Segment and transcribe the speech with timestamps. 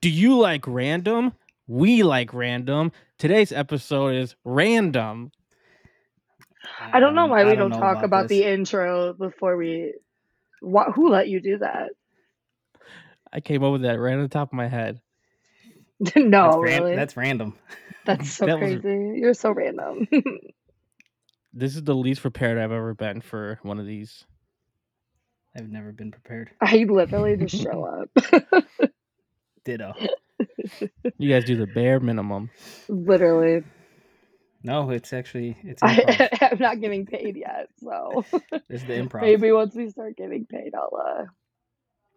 [0.00, 1.32] Do you like random?
[1.66, 2.92] We like random.
[3.18, 5.32] Today's episode is random.
[6.80, 9.94] I don't know Um, why I we don't, know talk about, the intro before we.
[10.62, 11.90] Wha who let you do that?
[13.32, 15.00] I came up with that right on the top of my head.
[16.16, 16.96] no, that's, ran- really.
[16.96, 17.54] that's random.
[18.06, 19.18] That's so that was- crazy.
[19.20, 20.08] You're so random.
[21.52, 24.24] This is the least prepared I've ever been for one of these.
[25.56, 26.50] I've never been prepared.
[26.60, 28.64] I literally just show up.
[29.68, 29.92] Ditto.
[31.18, 32.48] You guys do the bare minimum.
[32.88, 33.64] literally.
[34.62, 35.82] No, it's actually it's.
[35.82, 38.24] I, I'm not getting paid yet, so
[38.68, 39.22] This is the improv.
[39.22, 40.90] maybe once we start getting paid, I'll.
[40.96, 41.24] uh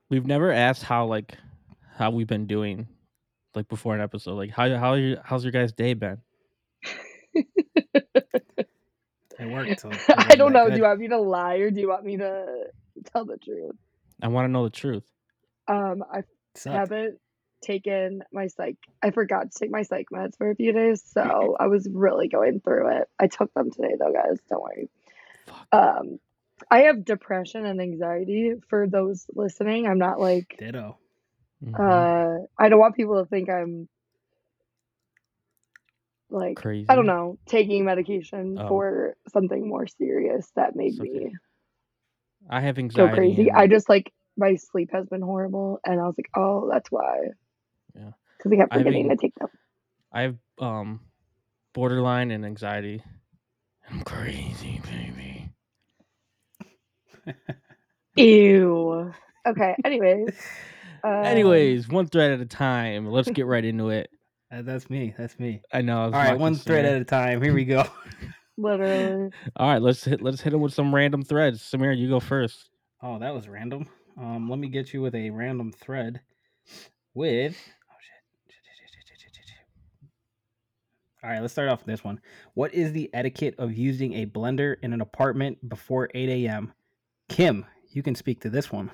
[0.10, 1.36] We've never asked how like
[1.98, 2.88] how we've been doing
[3.56, 4.36] like before an episode.
[4.36, 6.20] Like how how your how's your guys' day been?
[9.40, 9.80] It worked.
[9.82, 10.66] So I don't that know.
[10.66, 10.78] Do good.
[10.78, 12.66] you want me to lie or do you want me to
[13.12, 13.76] tell the truth?
[14.22, 15.04] I want to know the truth.
[15.68, 16.22] Um, I
[16.66, 17.18] haven't
[17.62, 18.78] taken my psych.
[19.02, 22.28] I forgot to take my psych meds for a few days, so I was really
[22.28, 23.10] going through it.
[23.20, 24.40] I took them today, though, guys.
[24.50, 24.90] Don't worry.
[25.72, 26.20] Um,
[26.70, 28.54] I have depression and anxiety.
[28.70, 30.56] For those listening, I'm not like.
[30.60, 30.98] Ditto.
[31.64, 31.80] Mhm.
[31.80, 33.88] Uh, I don't want people to think I'm
[36.30, 36.88] like Crazy.
[36.90, 38.68] I don't know taking medication Oh.
[38.68, 41.10] for something more serious that made It's okay.
[41.10, 41.36] me
[42.50, 43.50] I have go So crazy.
[43.50, 46.90] and- I just like my sleep has been horrible, and I was like, oh, that's
[46.90, 47.32] why.
[47.96, 48.12] Yeah.
[48.38, 49.50] Because we kept I have forgetting an- to take them.
[50.14, 51.02] I have um
[51.74, 53.04] borderline and anxiety.
[53.90, 55.52] I'm crazy, baby.
[58.18, 59.12] Ew.
[59.48, 59.76] Okay.
[59.86, 60.30] Anyways.
[61.04, 63.08] Um, Anyways, one thread at a time.
[63.08, 64.10] Let's get right into it.
[64.52, 65.14] Uh, that's me.
[65.18, 65.62] That's me.
[65.74, 66.04] I know.
[66.04, 67.42] I All right, one thread at a time.
[67.42, 67.86] Here we go.
[68.58, 69.32] literally.
[69.58, 71.62] All right, let's hit let's hit him with some random threads.
[71.62, 72.70] Samir, you go first.
[73.04, 73.88] Oh, that was random.
[74.20, 76.22] Um, let me get you with a random thread
[77.14, 77.58] with.
[77.90, 78.56] Oh shit.
[78.56, 79.58] Shit, shit, shit, shit, shit, shit, shit.
[81.24, 82.20] All right, let's start off with this one.
[82.56, 86.74] What is the etiquette of using a blender in an apartment before 8 a.m.?
[87.30, 88.90] Kim, you can speak to this one.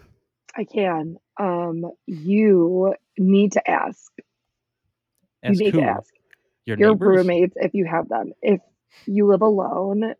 [0.53, 1.17] I can.
[1.39, 4.11] Um, you need to ask.
[5.41, 5.79] Ask you need who?
[5.79, 6.13] to ask
[6.65, 8.33] Your, your roommates if you have them.
[8.41, 8.59] If
[9.05, 10.13] you live alone,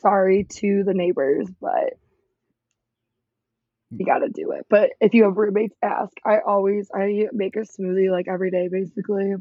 [0.00, 1.98] sorry to the neighbors, but
[3.90, 4.64] you got to do it.
[4.70, 6.12] But if you have roommates, ask.
[6.24, 9.34] I always I make a smoothie like every day basically.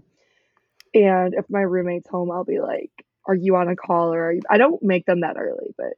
[0.94, 2.92] And if my roommate's home, I'll be like,
[3.28, 5.94] "Are you on a call or are you?" I don't make them that early, but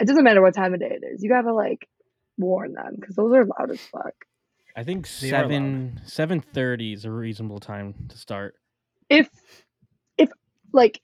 [0.00, 1.22] it doesn't matter what time of day it is.
[1.22, 1.88] You got to like
[2.38, 4.14] warn them because those are loud as fuck.
[4.76, 8.54] I think They seven seven thirty is a reasonable time to start.
[9.08, 9.28] if
[10.16, 10.30] if
[10.72, 11.00] like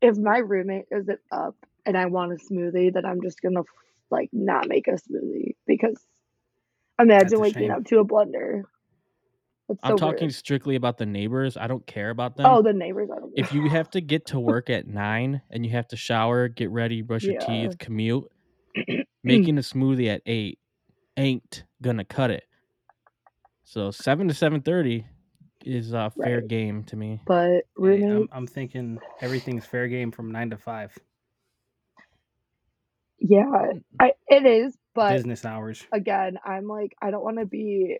[0.00, 1.54] if my roommate isn't up
[1.84, 3.62] and I want a smoothie, then I'm just gonna
[4.10, 6.02] like not make a smoothie because
[6.98, 7.70] imagine waking shame.
[7.72, 8.62] up to a blender.
[9.70, 10.34] That's I'm so talking weird.
[10.34, 11.56] strictly about the neighbors.
[11.56, 12.46] I don't care about them.
[12.46, 13.10] Oh, the neighbors.
[13.14, 13.34] I don't.
[13.36, 16.70] if you have to get to work at nine and you have to shower, get
[16.70, 17.46] ready, brush your Yeah.
[17.46, 18.24] teeth, commute,
[19.24, 20.58] making a smoothie at eight
[21.16, 22.44] ain't gonna cut it.
[23.64, 25.06] So seven to seven thirty
[25.64, 26.48] is uh, fair Right.
[26.48, 27.22] game to me.
[27.26, 30.98] but Hey, roommate, I'm, I'm thinking everything's fair game from 9 to 5.
[33.20, 33.44] yeah,
[34.00, 34.76] I, it is.
[34.94, 35.84] But Business hours.
[35.92, 37.98] again, I'm like, I don't want to be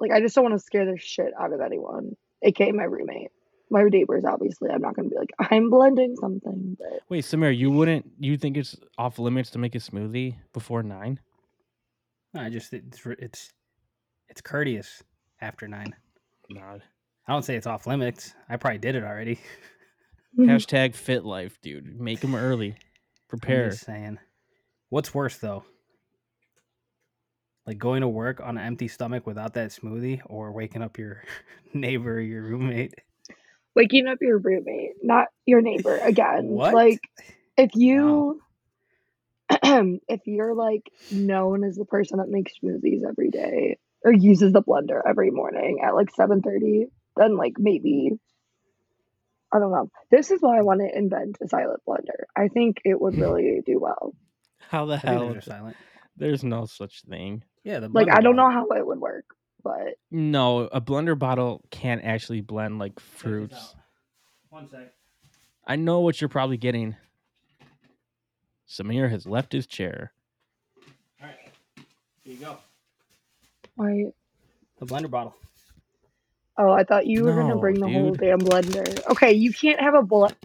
[0.00, 3.30] like, I just don't want to scare the shit out of anyone, aka my roommate.
[3.68, 7.70] My neighbors, obviously, I'm not gonna be like, I'm blending something, but Wait, Samir, you
[7.70, 8.06] wouldn't?
[8.18, 11.18] You think it's off limits to make a smoothie before nine?
[12.32, 13.52] No, I just it's it's
[14.28, 15.02] it's courteous
[15.40, 15.94] after 9.
[16.50, 16.60] No.
[17.28, 18.34] I don't say it's off limits.
[18.48, 19.40] I probably did it already.
[20.38, 21.98] Hashtag fit life, dude.
[21.98, 22.70] Make them early.
[22.70, 22.76] I'm
[23.28, 23.70] Prepare.
[23.70, 24.18] just saying.
[24.90, 25.64] What's worse though?
[27.66, 31.22] Like going to work on an empty stomach without that smoothie, or waking up your
[31.74, 32.94] neighbor, or your roommate.
[33.74, 36.46] waking up your roommate, not your neighbor again.
[36.46, 36.74] What?
[36.74, 37.00] Like
[37.56, 38.40] if you
[39.50, 44.62] if you're like known as the person that makes smoothies every day or uses the
[44.62, 46.84] blender every morning at like 7:30,
[47.16, 48.12] then like maybe
[49.52, 49.90] I don't know.
[50.10, 52.24] This is why I want to invent a silent blender.
[52.36, 53.22] I think it would hmm.
[53.22, 54.14] really do well.
[54.68, 55.28] How the hell?
[55.28, 55.76] those are silent.
[56.16, 57.42] There's no such thing.
[57.64, 59.26] Yeah, the Like I don't know how it would work,
[59.62, 63.74] but No, a blender bottle can't actually blend like fruits.
[64.50, 64.92] One sec.
[65.66, 66.96] I know what you're probably getting.
[68.68, 70.12] Samir has left his chair.
[71.20, 71.36] All right,
[72.22, 72.56] here you go.
[73.74, 74.06] why
[74.78, 75.34] The blender bottle.
[76.58, 79.06] Oh, I thought you were gonna bring the whole damn blender.
[79.10, 80.36] Okay, you can't have a blend.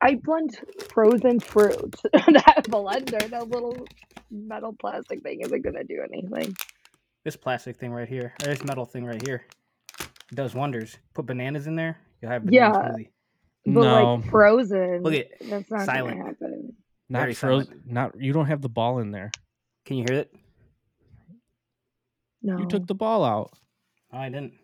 [0.00, 0.58] I blend
[0.88, 1.96] frozen fruit.
[2.12, 3.86] that blender, that little
[4.30, 6.54] metal plastic thing isn't gonna do anything.
[7.24, 9.44] This plastic thing right here, or this metal thing right here,
[10.00, 10.96] it does wonders.
[11.14, 12.88] Put bananas in there, you'll have banana Yeah.
[12.92, 13.08] smoothie.
[13.66, 16.18] But no, like frozen, Look at that's not silent.
[16.18, 16.76] gonna happen.
[17.08, 17.82] not very frozen.
[17.86, 19.30] Not you don't have the ball in there.
[19.84, 20.34] Can you hear it?
[22.42, 22.58] No.
[22.58, 23.50] You took the ball out.
[24.12, 24.54] Oh, I didn't.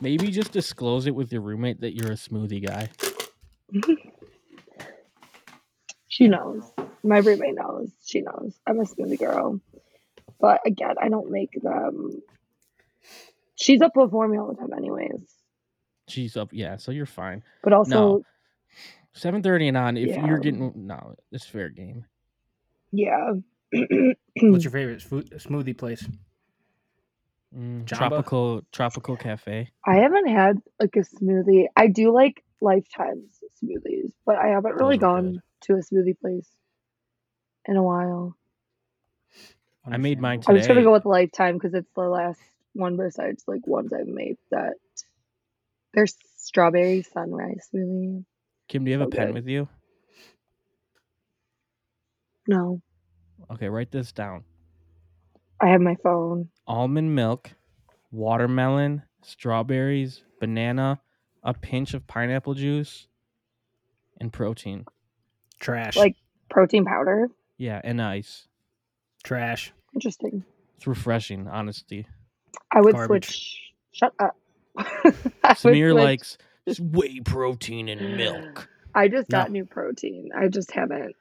[0.00, 2.88] Maybe just disclose it with your roommate that you're a smoothie guy.
[6.08, 6.62] She knows.
[7.02, 7.90] My roommate knows.
[8.04, 8.54] She knows.
[8.66, 9.60] I'm a smoothie girl.
[10.40, 12.22] But again, I don't make them.
[13.54, 15.22] She's up before me all the time, anyways.
[16.08, 16.76] She's up, yeah.
[16.76, 17.42] So you're fine.
[17.62, 18.22] But also,
[19.14, 19.96] Seven thirty and on.
[19.96, 20.26] If Yeah.
[20.26, 22.04] you're getting no, it's fair game.
[22.92, 23.32] yeah.
[23.72, 26.06] What's your favorite food, smoothie place?
[27.56, 29.70] Mm, tropical tropical cafe.
[29.86, 31.66] I haven't had like a smoothie.
[31.74, 35.42] I do like Lifetime's smoothies, but I haven't really gone good.
[35.62, 36.48] to a smoothie place
[37.66, 38.36] in a while.
[39.90, 42.40] I made mine I'm just gonna go with Lifetime because it's the last
[42.74, 44.74] one besides like ones I've made that
[45.94, 48.24] there's strawberry sunrise smoothie.
[48.68, 49.34] Kim, do you have So a pen good.
[49.34, 49.68] with you?
[52.48, 52.82] No,
[53.50, 54.44] Okay, write this down.
[55.60, 56.50] I have my phone.
[56.66, 57.52] Almond milk,
[58.10, 61.00] watermelon, strawberries, banana,
[61.42, 63.08] a pinch of pineapple juice,
[64.20, 64.86] and protein.
[65.60, 65.96] Trash.
[65.96, 66.16] Like-
[66.50, 67.28] Protein powder.
[67.58, 68.46] Yeah, and ice.
[69.24, 69.72] trash.
[69.94, 70.44] Interesting.
[70.76, 72.06] It's refreshing, honesty.
[72.72, 73.26] I would Garbage.
[73.26, 73.60] switch.
[73.92, 74.36] Shut up.
[74.78, 75.14] I would
[75.56, 76.36] Samir likes
[76.66, 78.68] s- whey protein and milk.
[78.94, 79.52] I just got No.
[79.60, 80.30] new protein.
[80.36, 81.16] I just haven't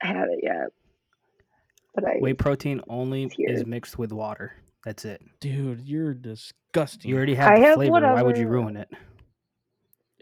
[0.00, 0.68] had it yet.
[1.94, 4.52] But I Whey protein only is mixed with water.
[4.84, 5.22] That's it.
[5.40, 7.08] Dude, you're disgusting.
[7.10, 7.92] You already have I the have flavor.
[8.00, 8.88] Why would you ruin it?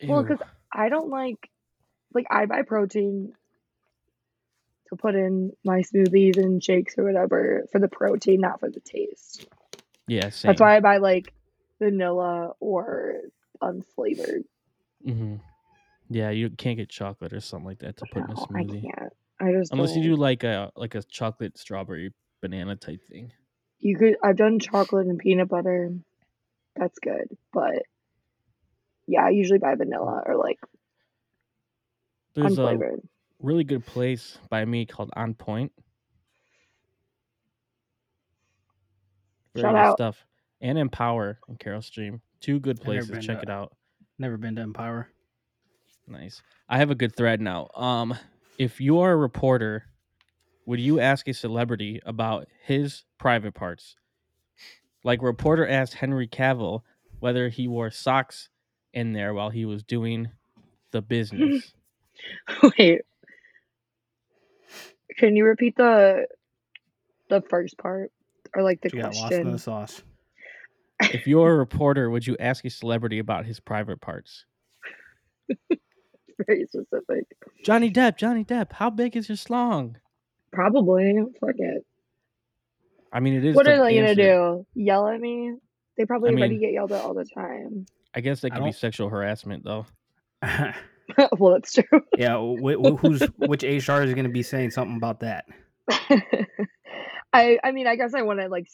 [0.06, 0.38] well, because
[0.72, 1.50] I don't like
[2.14, 3.32] like I buy protein
[4.88, 8.80] to put in my smoothies and shakes or whatever for the protein, not for the
[8.80, 9.46] taste.
[10.08, 10.50] yeah, same.
[10.50, 11.32] That's why I buy like
[11.80, 13.14] vanilla or
[13.62, 14.44] unflavored.
[15.06, 15.36] Mm-hmm.
[16.10, 18.62] Yeah, you can't get chocolate or something like that to put in a No, I
[18.62, 18.82] smoothie.
[18.82, 19.12] can't.
[19.40, 20.12] I just Unless you don't.
[20.12, 23.32] do like a like a chocolate strawberry banana type thing.
[23.80, 24.16] You could.
[24.22, 25.92] I've done chocolate and peanut butter.
[26.76, 27.82] That's good, but
[29.06, 30.58] yeah, I usually buy vanilla or like
[32.34, 33.00] There's a unflavored.
[33.44, 35.70] Really good place by me called On Point.
[39.54, 39.96] Very Shout good out.
[39.96, 40.26] stuff.
[40.60, 42.20] And Empower and Carol Stream.
[42.40, 43.10] Two good places.
[43.24, 43.72] Check to- it out.
[44.18, 45.08] Never been to Empower.
[46.06, 46.42] Nice.
[46.68, 47.68] I have a good thread now.
[47.74, 48.14] Um,
[48.58, 49.84] if you are a reporter,
[50.66, 53.96] would you ask a celebrity about his private parts?
[55.02, 56.82] Like reporter asked Henry Cavill
[57.20, 58.48] whether he wore socks
[58.92, 60.28] in there while he was doing
[60.92, 61.72] the business.
[62.78, 63.02] Wait.
[65.18, 66.26] Can you repeat the
[67.30, 68.10] the first part
[68.54, 69.52] or like the She got lost in question?
[69.52, 70.02] the sauce.
[71.12, 74.44] if you're a reporter, would you ask a celebrity about his private parts?
[76.46, 77.24] Very specific.
[77.64, 79.96] Johnny Depp, Johnny Depp, how big is your slong?
[80.52, 81.14] Probably.
[81.40, 81.84] Fuck it.
[83.12, 83.54] I mean, it is.
[83.56, 84.66] What the are they gonna do?
[84.74, 85.54] Yell at me?
[85.96, 87.86] They probably I already mean- get yelled at all the time.
[88.16, 89.86] I guess that could be sexual harassment, though.
[91.38, 92.00] well, that's true.
[92.16, 95.44] yeah, wh- wh- who's which HR is going to be saying something about that?
[97.32, 98.66] I I mean, I guess I want to like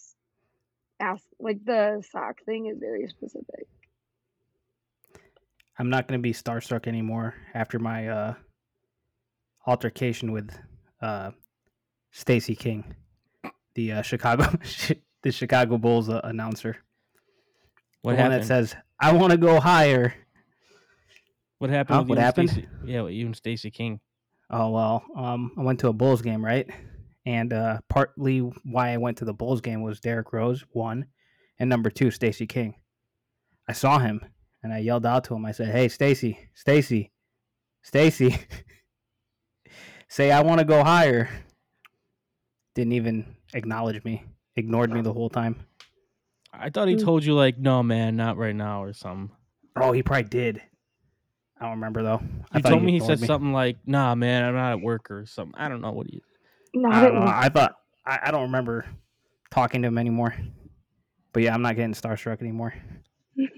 [1.01, 3.67] ask like the sock thing is very specific.
[5.79, 8.35] I'm not going to be starstruck anymore after my uh,
[9.67, 10.51] altercation with
[11.01, 11.31] uh,
[12.11, 12.95] Stacey King,
[13.75, 14.45] the uh, Chicago
[15.23, 16.77] the Chicago Bulls uh, announcer.
[18.03, 18.43] What the one happened?
[18.43, 20.15] that says, "I want to go higher."
[21.61, 22.09] What happened?
[22.09, 22.51] What happened?
[22.51, 24.01] Stacey- Yeah, you and Stacey King.
[24.51, 26.69] Oh well, um, I went to a Bulls game, right?
[27.27, 31.05] And uh, partly why I went to the Bulls game was Derrick Rose, one,
[31.59, 32.75] and number two, Stacey King.
[33.69, 34.23] I saw him
[34.63, 35.45] and I yelled out to him.
[35.45, 37.13] I said, "Hey, Stacey, Stacey,
[37.83, 38.35] Stacey,
[40.09, 41.29] say I want to go higher."
[42.75, 44.25] Didn't even acknowledge me.
[44.57, 45.57] Ignored me the whole time.
[46.53, 47.05] I thought he Mm.
[47.05, 49.37] told you like, no, man, not right now, or something.
[49.77, 50.63] Oh, he probably did.
[51.61, 52.21] I don't remember though.
[52.51, 54.81] I You thought told me he ignored said something like, "Nah, man, I'm not at
[54.81, 55.55] work" or something.
[55.61, 56.23] I don't know what he.
[56.75, 57.27] Not I don't know.
[57.27, 57.75] I thought
[58.07, 58.87] I, I don't remember
[59.51, 60.35] talking to him anymore.
[61.33, 62.75] But yeah, I'm not getting starstruck anymore.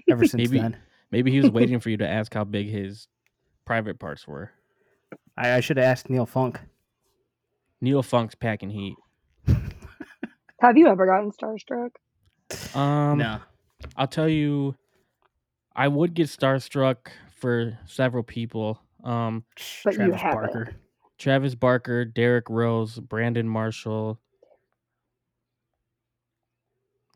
[0.09, 0.77] Ever since Maybe- then,
[1.11, 3.07] Maybe he was waiting for you to ask how big his
[3.65, 4.51] private parts were.
[5.37, 6.59] I, I should have asked Neil Funk.
[7.81, 8.95] Neil Funk's packing heat.
[10.59, 11.89] Have you ever gotten starstruck?
[12.75, 13.39] Um, no,
[13.97, 14.75] I'll tell you,
[15.75, 17.07] I would get starstruck
[17.43, 18.79] for several people.
[19.03, 19.43] Um,
[19.83, 20.41] But you Travis haven't.
[20.53, 20.75] Barker.
[21.17, 24.17] Travis Barker, Derrick Rose, Brandon Marshall.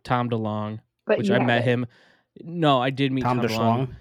[0.04, 1.84] Tom DeLonge, But which I met haven't.
[1.84, 1.86] him.
[2.44, 3.96] No, I did meet Tom Tom, DeLonge.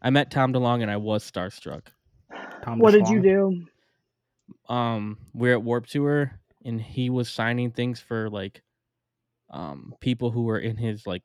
[0.00, 1.82] I met Tom DeLonge and I was starstruck.
[2.62, 3.66] Tom What did you do?
[4.72, 8.62] Um, we're at Warp Tour and he was signing things for like
[9.50, 11.22] um people who were in his like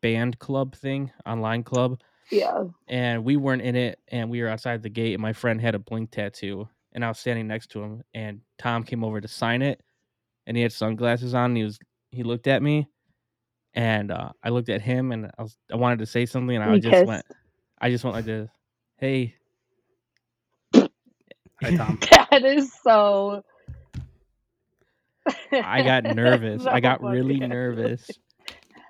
[0.00, 2.00] band club thing, online club.
[2.30, 2.64] Yeah.
[2.88, 5.74] and we weren't in it and we were outside the gate and my friend had
[5.74, 9.28] a blink tattoo and i was standing next to him and tom came over to
[9.28, 9.80] sign it
[10.46, 11.78] and he had sunglasses on and he was
[12.10, 12.88] he looked at me
[13.74, 16.64] and uh, i looked at him and i was i wanted to say something and
[16.64, 17.04] i You just kissed.
[17.04, 17.24] went
[17.80, 18.50] i just went like this
[18.98, 19.34] hey
[21.62, 22.00] Hi, Tom.
[22.10, 23.42] That is so.
[25.62, 28.18] i got nervous i got really nervous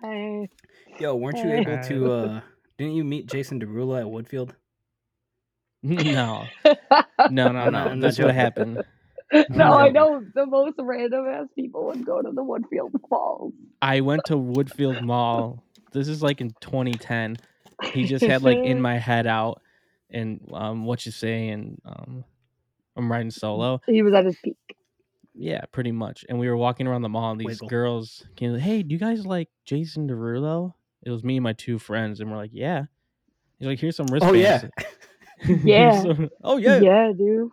[0.03, 0.49] Hey.
[0.99, 1.53] Yo, weren't you Hey.
[1.53, 2.11] able to?
[2.13, 2.41] uh
[2.79, 4.53] Didn't you meet Jason Derulo at Woodfield?
[5.83, 6.45] no
[7.31, 8.83] no no no I'm that's what happened
[9.51, 13.53] no, I know the most random ass people would go to the Woodfield Falls.
[13.81, 17.37] i went to woodfield mall this is like in 2010
[17.95, 19.63] he just had like in my head out
[20.11, 22.25] and um what you say and um
[22.99, 23.81] I'm riding solo.
[23.87, 24.57] He was at his peak.
[25.35, 26.25] Yeah, pretty much.
[26.29, 27.69] And we were walking around the mall and these Wiggle.
[27.69, 30.75] girls came Hey, do you guys like Jason Derulo?
[31.09, 32.85] It was me and my two friends, and we're like, Yeah.
[33.59, 34.71] He's like, here's some Oh wristbands.
[34.79, 34.87] yeah.
[35.65, 36.03] Yeah.
[36.03, 36.79] some- oh yeah.
[36.81, 37.51] Yeah, dude.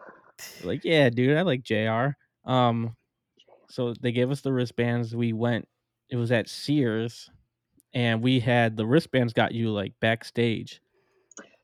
[0.64, 2.10] Like, yeah, dude, I like JR.
[2.44, 2.96] Um
[3.70, 5.16] so they gave us the wristbands.
[5.16, 5.68] We went
[6.10, 7.30] it was at Sears
[7.94, 10.82] and we had the wristbands got you like backstage.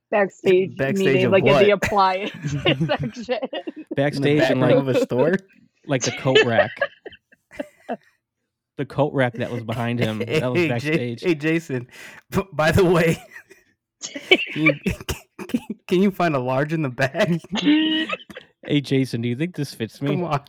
[0.09, 1.83] Backstage, Backstage meaning of like in the what?
[1.85, 2.73] appliance section.
[2.75, 5.35] In the Backstage back and like of a store.
[5.87, 6.71] like the coat rack.
[8.77, 10.19] The coat rack that was behind him.
[10.27, 11.21] That was backstage.
[11.21, 11.87] hey, Jason.
[12.53, 13.21] By the way,
[14.01, 14.73] can you,
[15.47, 17.29] can, can you find a large in the back?
[18.65, 20.11] Hey Jason, do you think this fits me?
[20.11, 20.43] Come on.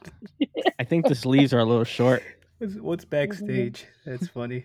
[0.79, 2.23] I think the sleeves are a little short.
[2.59, 3.87] What's, what's backstage?
[4.07, 4.64] That's funny.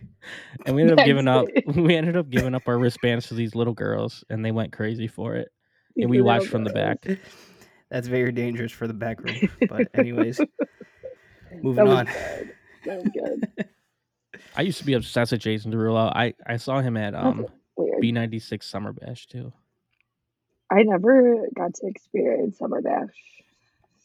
[0.65, 3.55] And we ended up giving up we ended up giving up our wristbands to these
[3.55, 5.49] little girls and they went crazy for it.
[5.95, 7.05] And we watched from the back.
[7.89, 9.49] That's very dangerous for the back room.
[9.69, 10.41] But anyways,
[11.61, 12.05] moving on.
[12.05, 12.53] good.
[12.87, 13.69] That good.
[14.55, 16.11] I used to be obsessed with Jason Derulo.
[16.15, 17.45] I, I saw him at um
[18.01, 19.53] B ninety six Summer Bash too.
[20.71, 23.15] I never got to experience Summer Bash.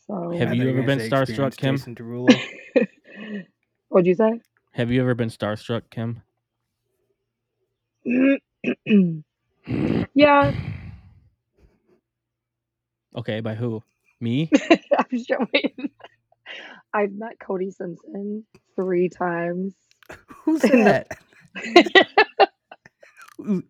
[0.07, 1.77] So Have you ever been starstruck, Kim?
[1.77, 2.41] Jason Derulo.
[3.89, 4.41] What'd you say?
[4.73, 6.23] Have you ever been starstruck, Kim?
[10.15, 10.53] yeah,
[13.17, 13.83] Okay, by who?
[14.21, 14.51] Me?
[14.99, 15.47] I'm sure.
[16.95, 18.45] I've met Cody Simpson
[18.77, 19.75] three times.
[20.45, 21.09] Who's that?
[23.39, 23.63] Who-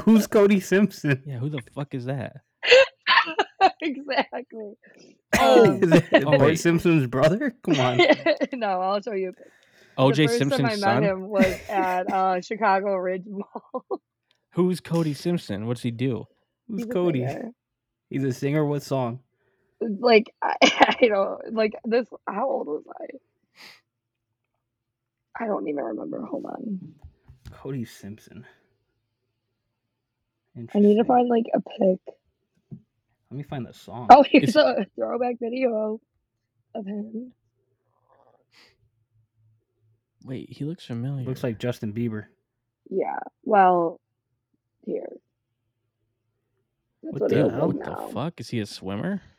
[0.00, 1.22] Who's Cody Simpson?
[1.26, 2.36] Yeah, who the fuck is that?
[3.80, 4.72] exactly.
[5.38, 6.60] Oh, Um, is that Oh, Bart wait.
[6.60, 7.54] Simpson's brother?
[7.64, 7.98] Come on.
[8.52, 9.30] no, I'll show you.
[9.30, 9.46] a pic.
[9.98, 11.00] OJ the first Simpson's time I son?
[11.02, 14.00] met him was at uh, Chicago Ridge Mall.
[14.54, 15.66] Who's Cody Simpson?
[15.66, 16.24] What's he do?
[16.68, 17.26] Who's He's Cody?
[17.26, 17.50] singer.
[18.10, 18.64] He's a singer.
[18.64, 19.20] What song?
[19.80, 22.06] Like I, I don't like this.
[22.28, 23.06] How old was I?
[25.42, 26.24] I don't even remember.
[26.24, 26.94] Hold on.
[27.50, 28.46] Cody Simpson.
[30.74, 31.98] I need to find like a pic.
[33.30, 34.06] Let me find the song.
[34.10, 36.00] Oh, here's Is- a throwback video
[36.74, 37.32] of him.
[40.24, 41.24] Wait, he looks familiar.
[41.24, 42.26] Looks like Justin Bieber.
[42.88, 43.18] Yeah.
[43.44, 43.98] Well,
[44.86, 45.08] here.
[47.02, 47.66] That's What what, the he Dude, looks hell?
[47.68, 48.06] what now.
[48.06, 48.40] the fuck?
[48.40, 49.20] Is he a swimmer?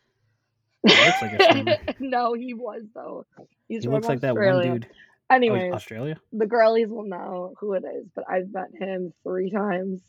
[0.85, 1.77] He looks like a swimmer.
[1.99, 3.25] no, he was though.
[3.69, 4.87] He's He from looks like that one dude.
[5.29, 6.19] Oh, Anyway, Australia.
[6.31, 10.01] the girlies will know who it is, but I've met him three times.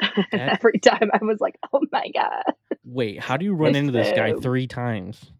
[0.00, 3.78] That- Every time I was like, "Oh my god!" Wait, how do you run It's
[3.78, 5.32] into this guy three times?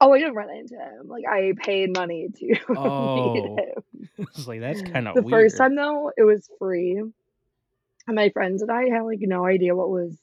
[0.00, 1.06] Oh, I didn't run into him.
[1.08, 3.24] Like I paid money to Oh,
[3.56, 3.82] meet him.
[4.34, 5.44] It's like that's kind of the weird.
[5.44, 9.74] first time though, it was free, and my friends and I had like no idea
[9.76, 10.18] what was.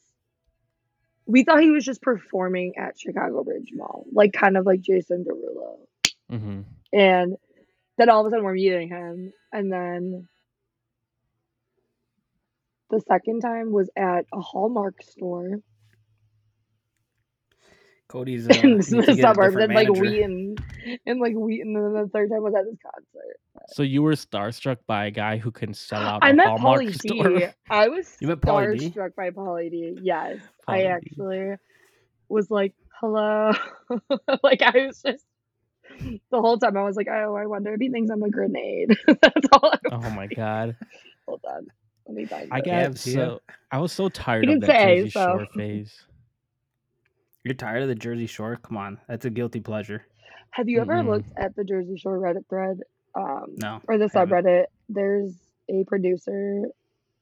[1.28, 5.24] We thought he was just performing at Chicago Ridge Mall, like kind of like Jason
[5.26, 5.78] Derulo.
[6.30, 6.62] hmm
[6.94, 7.36] And
[7.98, 9.32] then all of a sudden we're meeting him.
[9.52, 10.28] And then
[12.90, 15.60] the second time was at a Hallmark store
[18.08, 19.90] Cody's uh, in the suburbs and like.
[19.90, 20.56] Wheaton.
[21.06, 21.75] And like Wheaton.
[21.75, 23.40] And then the third time was at this concert.
[23.70, 26.82] So you were starstruck by a guy who can sell out I a met Hallmark
[26.82, 27.40] Pauly store.
[27.40, 27.48] D.
[27.70, 28.90] I was You met Pauly D?
[28.90, 29.98] starstruck by Pauly D.
[30.02, 30.38] Yes.
[30.68, 30.86] I D.
[30.86, 31.56] actually
[32.30, 33.54] was like, hello.
[34.44, 35.25] like I was just
[36.32, 38.98] the whole time I was like, oh, I wonder if he thinks I'm a grenade.
[39.08, 40.00] That's all I was thinking.
[40.04, 40.77] Oh my god!
[41.27, 41.68] Hold on.
[42.08, 42.65] Let me find I it.
[42.65, 43.13] got Gabs, yeah.
[43.13, 45.20] so I was so tired of that say, Jersey so.
[45.25, 46.06] Shore phase.
[47.44, 48.58] You're tired of the Jersey Shore?
[48.62, 50.06] Come on, that's a guilty pleasure.
[50.51, 51.08] Have you ever Mm-mm.
[51.10, 52.80] looked at the Jersey Shore Reddit thread
[53.15, 55.34] um, No, or the subreddit, there's
[55.70, 56.65] a producer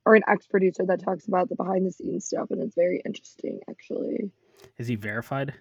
[0.05, 3.01] or an ex producer that talks about the behind the scenes stuff, and it's very
[3.05, 4.31] interesting, actually.
[4.77, 5.53] Is he verified?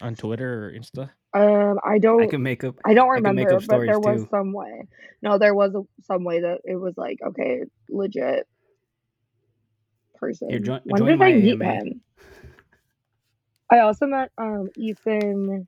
[0.00, 1.10] On Twitter or Insta.
[1.34, 2.22] Um, I don't.
[2.22, 2.76] I can make up.
[2.84, 4.28] I don't I make remember, up but there was too.
[4.30, 4.88] some way.
[5.22, 8.46] No, there was a, some way that it was like okay, legit
[10.16, 10.62] person.
[10.64, 11.64] join- when did my I meet AMA.
[11.64, 12.00] him?
[13.70, 15.66] I also met um Ethan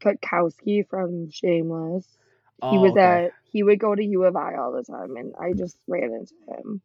[0.00, 2.06] Cutkosky from Shameless.
[2.70, 3.26] he Oh, was okay.
[3.26, 6.04] at he would go to U of I all the time, and I just ran
[6.12, 6.82] into him.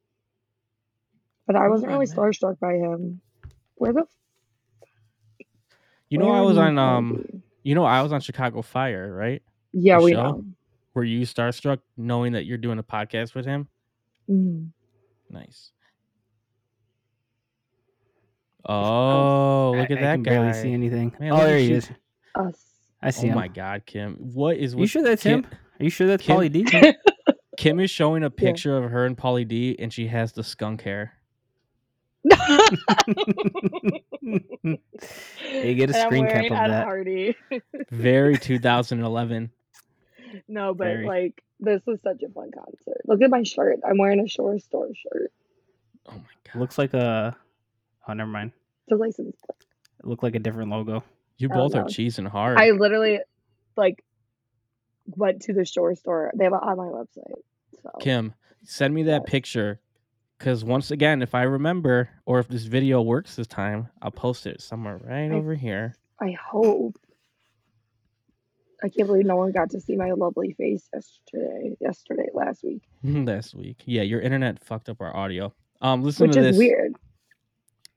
[1.46, 3.22] But I wasn't really starstruck by him.
[3.76, 4.06] Where the
[6.10, 7.26] You know, where I was on um.
[7.64, 9.42] You know, I was on Chicago Fire, right?
[9.74, 10.24] Yeah, the we show?
[10.24, 10.46] know.
[10.94, 13.68] Were you starstruck knowing that you're doing a podcast with him?
[14.30, 14.70] Mhm.
[15.30, 15.72] Nice.
[18.66, 20.30] Oh, look I, at I that can guy!
[20.32, 21.14] barely see anything.
[21.20, 21.90] Man, oh, there he is.
[22.36, 22.66] Us.
[23.02, 23.36] I see Oh him.
[23.36, 24.16] my God, Kim!
[24.16, 24.76] What is?
[24.76, 25.44] What, you sure that's Kim?
[25.44, 25.52] him?
[25.80, 26.66] Are you sure that's Kim- Pauly D?
[27.58, 30.82] Kim is showing a picture of her and Pauly D, and she has the skunk
[30.82, 31.14] hair.
[35.40, 36.84] Hey, get a And screen cap of Ed that.
[36.84, 37.36] Hardy.
[37.92, 39.52] Very 2011.
[40.48, 41.06] no, but Very.
[41.06, 43.02] like this was such a fun concert.
[43.06, 43.80] Look at my shirt.
[43.88, 45.32] I'm wearing a Shore Store shirt.
[46.08, 46.20] Oh my
[46.54, 46.60] God!
[46.60, 47.36] Looks like a.
[48.08, 48.52] Oh, never mind.
[48.88, 49.66] It's a license plate.
[50.00, 51.04] It looked like a different logo.
[51.38, 51.86] You both are no.
[51.88, 52.58] cheesing hard.
[52.60, 53.20] I literally
[53.76, 54.04] like
[55.16, 56.32] went to the Shore Store.
[56.36, 57.42] They have an online website.
[57.84, 59.32] So Kim, send me that Yes.
[59.32, 59.80] picture.
[60.38, 64.46] Because once again, if I remember, or if this video works this time, I'll post
[64.46, 65.96] it somewhere right I- over here.
[66.22, 66.98] I hope.
[68.84, 71.76] I can't believe no one got to see my lovely face yesterday.
[71.80, 73.82] Yesterday, last week, Last week.
[73.86, 75.52] Yeah, your internet fucked up our audio.
[75.82, 76.36] Um, listen to this.
[76.38, 76.60] which to is this.
[76.60, 76.94] weird.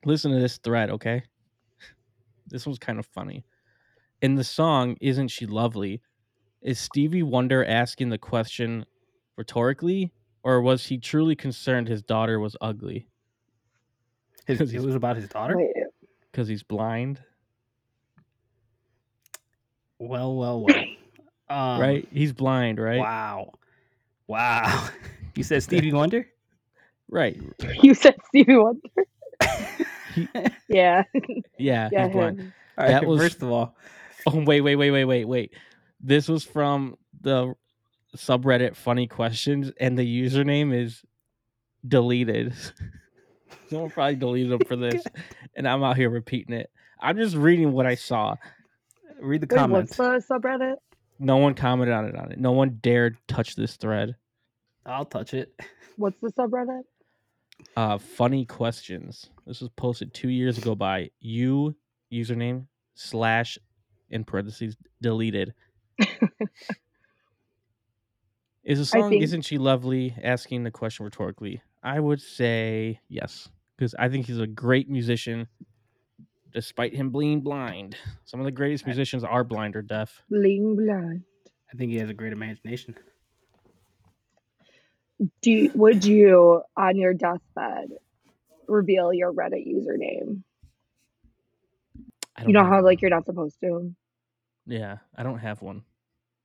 [0.06, 1.22] Listen to this thread, okay?
[2.46, 3.44] This one's kind of funny.
[4.22, 6.00] In the song "Isn't She Lovely,"
[6.62, 8.86] is Stevie Wonder asking the question
[9.36, 13.06] rhetorically, or was he truly concerned his daughter was ugly
[14.46, 15.56] His, 'Cause it was about his daughter.
[16.30, 17.20] Because he's blind?
[19.98, 20.76] Well, well, well.
[21.50, 22.06] Um, right?
[22.12, 23.00] He's blind, right?
[23.00, 23.50] Wow.
[24.28, 24.88] Wow.
[25.34, 26.26] You said Stevie Wonder?
[27.08, 27.36] Right.
[27.82, 28.88] you said Stevie Wonder?
[30.14, 30.28] He-
[30.68, 31.02] Yeah,
[31.58, 32.38] yeah, yeah, he's blind.
[32.40, 32.52] him.
[32.78, 33.76] All That was- first of all,
[34.28, 35.54] Oh wait, wait, wait, wait, wait, wait.
[36.00, 37.52] This was from the
[38.16, 41.02] subreddit funny questions, and the username is
[41.86, 42.54] deleted.
[43.70, 45.04] Someone probably deleted them for this,
[45.54, 46.70] and I'm out here repeating it.
[47.00, 48.36] I'm just reading what I saw.
[49.20, 49.98] read the Wait, comments.
[49.98, 50.76] what's the subreddit?
[51.18, 52.38] No one commented on it on it.
[52.38, 54.16] No one dared touch this thread.
[54.86, 55.52] I'll touch it.
[55.96, 56.82] What's the subreddit?
[57.76, 59.28] Uh, funny questions.
[59.46, 61.76] This was posted two years ago by you
[62.10, 63.58] username slash
[64.08, 65.52] in parentheses deleted.
[68.70, 71.60] Is the I song think- "Isn't She Lovely" asking the question rhetorically?
[71.82, 75.48] I would say yes, because I think he's a great musician,
[76.52, 77.96] despite him being blind.
[78.24, 80.22] Some of the greatest I- musicians are blind or deaf.
[80.30, 81.24] Bling blind.
[81.72, 82.94] I think he has a great imagination.
[85.42, 87.90] Do you, would you on your deathbed
[88.68, 90.42] reveal your Reddit username?
[92.36, 93.94] I You don't know have how like you're not supposed to.
[94.66, 95.82] yeah, I don't have one,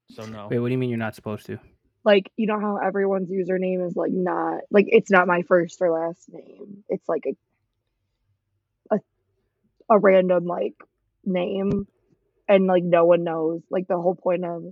[0.10, 0.48] so no.
[0.50, 1.60] Wait, what do you mean you're not supposed to?
[2.06, 5.92] Like you know how everyone's username is like not like it's not my first or
[5.92, 6.86] last name.
[6.90, 7.50] It's like a
[8.96, 9.00] a,
[9.90, 10.76] a random like
[11.26, 11.88] name
[12.50, 13.62] and like no one knows.
[13.72, 14.66] Like the whole point of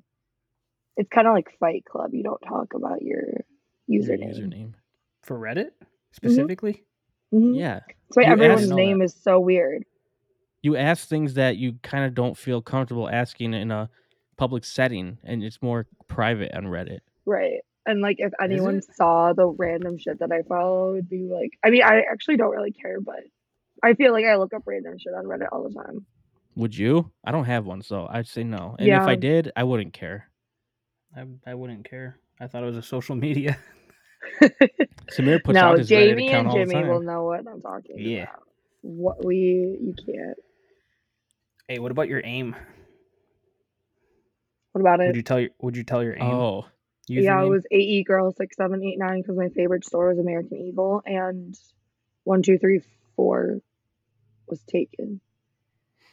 [0.97, 2.11] it's kind of like Fight Club.
[2.13, 3.23] You don't talk about your
[3.99, 4.33] Your username.
[4.35, 4.73] username.
[5.23, 5.71] For Reddit
[6.11, 6.83] specifically?
[7.33, 7.55] Mhm.
[7.57, 9.83] Yeah, That's why You everyone's name is so weird.
[10.61, 13.89] you ask things that you kind of don't feel comfortable asking in a
[14.37, 16.99] public setting, and it's more private on Reddit.
[17.25, 17.59] Right.
[17.85, 21.51] And like if anyone saw the random shit that I follow, it would be like
[21.63, 23.21] I mean, I actually don't really care, but
[23.83, 26.05] I feel like I look up random shit on Reddit all the time.
[26.55, 27.11] Would you?
[27.25, 28.75] I don't have one, so I'd say no.
[28.77, 30.29] And if I did, I wouldn't care.
[31.15, 32.17] I, I wouldn't care.
[32.39, 33.57] I thought it was a social media.
[35.11, 37.39] Samir puts no, out his Jamie Reddit account and all the Jimmy will know what
[37.47, 38.23] I'm talking Yeah.
[38.23, 38.43] about.
[38.81, 39.35] What we
[39.81, 40.37] you can't.
[41.67, 42.55] Hey, what about your aim?
[44.73, 45.07] What about it?
[45.07, 45.17] Would it?
[45.17, 46.21] you tell your Would you tell your aim?
[46.23, 46.65] Oh,
[47.07, 50.57] Yeah, it was AE girl six seven eight nine because my favorite store was American
[50.57, 51.57] Eagle and
[52.23, 52.81] one two three
[53.15, 53.59] four
[54.47, 55.19] was taken.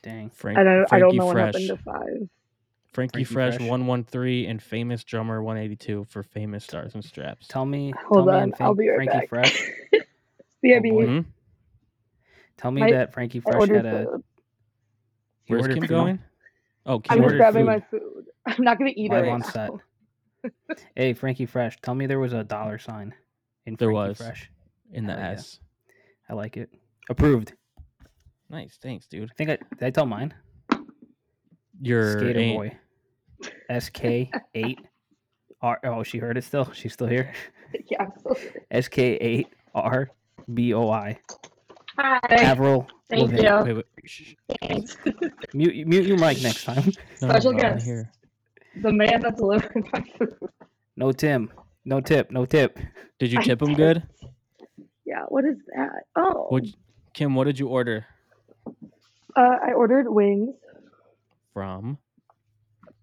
[0.03, 0.31] Dang.
[0.31, 2.29] Frank, And I, I don't know what happened to five.
[2.93, 3.69] Frankie, Frankie Fresh, Fresh.
[3.69, 7.47] one one three, and famous drummer one eighty two for famous stars and straps.
[7.47, 7.93] Tell me.
[8.09, 9.29] Hold tell me on, and I'll Frank- be right Frankie back.
[9.29, 9.71] Fresh.
[10.65, 10.91] CIB.
[10.91, 11.07] boy.
[11.07, 11.25] Mhm.
[12.57, 14.05] Tell me My- that Frankie Fresh had a.
[14.07, 14.25] food.
[15.47, 16.19] Where's Kim going?
[16.87, 17.67] Oh, I'm just grabbing food.
[17.67, 18.27] my food.
[18.47, 19.47] I'm not gonna eat it right on now.
[19.47, 19.71] set.
[20.97, 23.15] Hey, Frankie Fresh, tell me there was a dollar sign
[23.67, 24.19] in There Frankie was.
[24.19, 24.51] Fresh.
[24.93, 25.31] in the Hell yeah.
[25.33, 25.61] S.
[26.29, 26.71] I like it.
[27.09, 27.55] Approved.
[28.49, 29.31] Nice, thanks, dude.
[29.31, 30.35] I think I did I tell mine.
[31.81, 32.77] Your Skater ain't- boy.
[33.79, 34.05] SK
[34.55, 34.81] eight.
[35.63, 36.71] R oh she heard it still.
[36.75, 37.33] She's still here.
[37.91, 38.03] yeah.
[38.03, 38.83] absolutely.
[38.83, 40.11] SK eight R
[40.53, 41.19] B O I.
[41.99, 42.19] Hi.
[42.31, 42.87] Avril.
[43.09, 43.47] Thank Lavigne.
[43.47, 43.65] you.
[43.65, 43.87] Wait, wait.
[44.07, 44.35] shh.
[44.63, 44.97] Thanks.
[45.55, 46.93] Mute mute your mic next time.
[47.23, 47.87] No, no, Special no, I wanna guest.
[47.87, 48.11] hear.
[48.83, 50.37] The man that delivered my food.
[50.97, 51.51] No Tim.
[51.85, 52.31] No tip.
[52.31, 52.79] No tip.
[53.19, 53.77] Did you I tip him did.
[53.77, 54.03] good?
[55.07, 55.23] Yeah.
[55.29, 56.03] What is that?
[56.17, 56.47] Oh.
[56.49, 56.65] What,
[57.15, 57.35] Kim?
[57.35, 58.07] What did you order
[59.37, 60.55] Uh, I ordered wings.
[61.55, 61.99] from?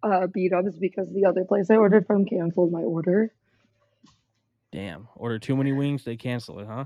[0.04, 3.34] Uh, beat ups because the other place I ordered from canceled my order.
[4.72, 6.86] Damn, order too many wings, they cancel it, huh?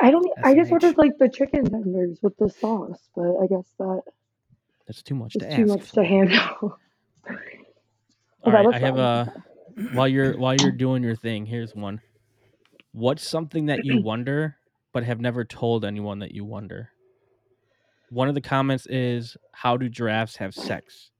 [0.00, 0.26] I don't.
[0.44, 0.72] I just SMH.
[0.72, 4.02] ordered like the chicken tenders with the sauce, but I guess that
[4.86, 5.68] That's too much is to too ask.
[5.68, 6.78] much to handle.
[7.28, 7.36] All
[8.50, 9.32] that right, was I have a.
[9.92, 12.00] While you're while you're doing your thing, here's one.
[12.92, 14.56] What's something that you wonder
[14.92, 16.90] but have never told anyone that you wonder?
[18.10, 21.10] One of the comments is, "How do giraffes have sex?"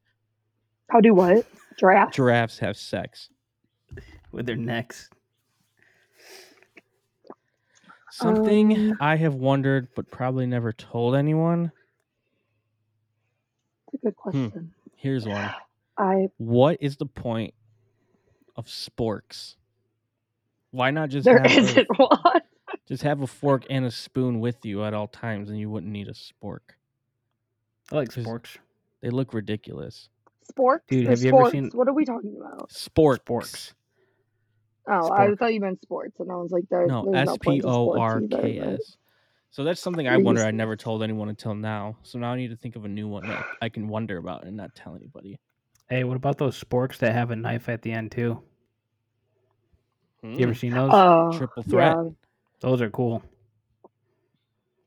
[0.90, 1.46] How do what?
[1.78, 2.14] Draft.
[2.14, 3.30] Giraffes have sex.
[4.30, 5.08] With their necks.
[8.10, 11.72] Something Um, I have wondered but probably never told anyone.
[13.86, 14.74] That's a good question.
[14.96, 15.50] Here's one.
[16.02, 17.54] I What is the point
[18.56, 19.54] of sporks?
[20.72, 22.40] Why not just there have a- isn't one.
[22.88, 25.92] just have a fork and a spoon with you at all times, and you wouldn't
[25.92, 26.60] need a spork.
[27.90, 28.56] I like sporks.
[29.00, 30.08] They look ridiculous.
[30.48, 30.84] Sports.
[30.88, 32.70] Dude, or have you ever seen- What are we talking about?
[32.70, 33.20] Sporks.
[33.24, 33.72] Sporks.
[34.88, 37.36] Oh, I thought you meant sports, and I was like, there, No, there's S no
[37.36, 38.96] P point to O sports R either, K but- S.
[39.50, 41.98] So that's something I wonder I never told anyone until now.
[42.02, 44.44] So now I need to think of a new one that I can wonder about
[44.44, 45.38] and not tell anybody.
[45.88, 48.42] Hey, what about those sporks that have a knife at the end too?
[50.22, 50.56] You ever Mm.
[50.56, 50.90] seen those?
[50.94, 51.96] Oh, Triple threat.
[51.96, 52.10] yeah.
[52.60, 53.22] those are cool.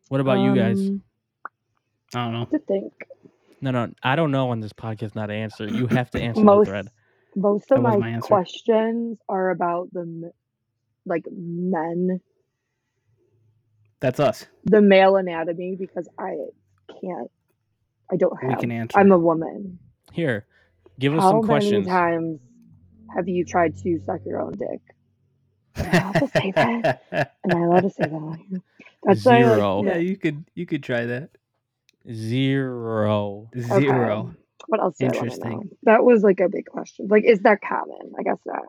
[0.08, 0.79] What about you guys?
[0.88, 1.01] Um,
[2.13, 2.45] I don't know.
[2.45, 2.93] To think,
[3.62, 5.13] No, no, I don't know on this podcast.
[5.15, 5.67] Not to answer.
[5.67, 6.88] You have to answer most the thread.
[7.36, 10.31] most of my, my questions are about the
[11.05, 12.21] like men,
[13.99, 14.45] That's us.
[14.63, 16.38] the male anatomy, because I
[17.01, 17.29] can't,
[18.10, 18.47] I don't have.
[18.47, 18.60] We have.
[18.62, 18.97] can answer.
[18.97, 19.79] I'm a woman.
[20.13, 20.45] Here,
[20.99, 22.39] give us How some many times
[23.15, 24.81] have you tried to suck your own dick?
[25.77, 27.01] Am I allowed to say that?
[27.12, 28.62] Am I allowed to say that?
[29.03, 29.84] That's why, like, Zero.
[29.84, 31.29] yeah, you could you could try that.
[32.12, 33.49] Zero.
[33.55, 33.81] Okay.
[33.81, 34.36] Zero.
[34.67, 35.51] What else do I Interesting.
[35.51, 35.63] know?
[35.84, 37.08] That was like a big question.
[37.10, 38.13] Like, is that common?
[38.19, 38.62] I guess that.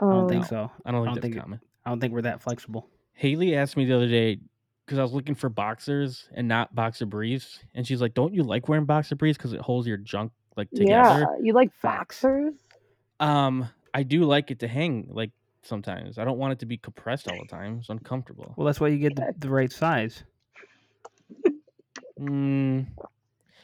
[0.00, 0.70] I don't think Um, so.
[0.84, 1.60] I don't think I don't think common.
[1.86, 2.88] I don't think we're that flexible.
[3.14, 4.38] Haley asked me the other day
[4.84, 8.42] because I was looking for boxers and not boxer briefs, and she's like, "Don't you
[8.42, 11.20] like wearing boxer briefs because it holds your junk like together.
[11.20, 12.22] Yeah, you like Facts.
[12.22, 12.54] boxers?
[13.20, 15.30] Um, I do like it to hang like
[15.62, 16.18] sometimes.
[16.18, 17.78] I don't want it to be compressed all the time.
[17.80, 18.54] It's uncomfortable.
[18.56, 20.24] Well, that's why you get the, the right size.
[22.20, 22.86] Mm,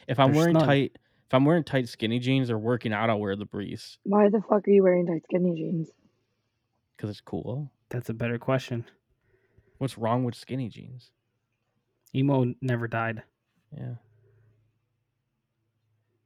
[0.07, 0.65] if I'm They're wearing snug.
[0.65, 0.91] tight,
[1.27, 4.41] if I'm wearing tight skinny jeans or working out, I'll wear the briefs Why the
[4.41, 5.89] fuck are you wearing tight skinny jeans?
[6.97, 7.71] because it's cool.
[7.89, 8.85] That's a better question.
[9.79, 11.09] What's wrong with skinny jeans?
[12.13, 13.23] Emo never died.
[13.75, 13.95] Yeah.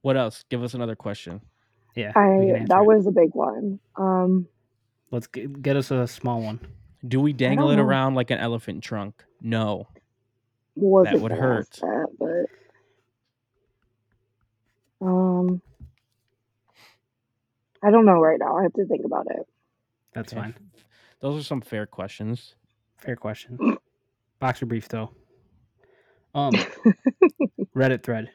[0.06, 0.46] What else?
[0.50, 1.42] Give us another question.
[1.96, 2.86] Yeah, I that it.
[2.86, 3.80] was a big one.
[3.96, 4.48] Um,
[5.10, 6.60] Let's get, get us a small one.
[7.08, 7.82] Do we dangle it know.
[7.82, 9.24] around like an elephant trunk?
[9.42, 9.88] No.
[10.76, 11.72] wasn't That would hurt.
[11.82, 12.46] That, but
[15.08, 15.60] um,
[17.84, 18.58] I don't know right now.
[18.58, 19.48] I have to think about it.
[20.14, 20.40] That's Okay.
[20.44, 20.54] fine.
[21.20, 22.54] Those are some fair questions.
[22.98, 23.58] Fair question.
[24.40, 25.10] Boxer brief though.
[26.36, 26.54] Um,
[27.76, 28.30] Reddit thread.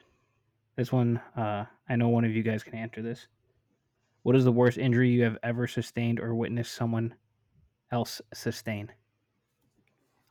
[0.81, 3.27] This one, uh, I know one of you guys can answer this.
[4.23, 7.13] What is the worst injury you have ever sustained or witnessed someone
[7.91, 8.91] else sustain?